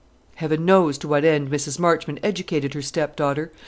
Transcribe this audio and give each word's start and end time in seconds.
Heaven 0.37 0.65
knows 0.65 0.97
to 0.97 1.07
what 1.07 1.23
end 1.23 1.51
Mrs. 1.51 1.77
Marchmont 1.77 2.19
educated 2.23 2.73
her 2.73 2.81
stepdaughter! 2.81 3.51